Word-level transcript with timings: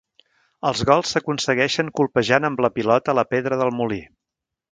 Els 0.69 0.79
gols 0.89 1.11
s'aconsegueixen 1.15 1.91
colpejant 1.99 2.49
amb 2.51 2.65
la 2.67 2.73
pilota 2.79 3.17
la 3.21 3.27
pedra 3.35 3.61
del 3.63 3.73
molí. 3.83 4.01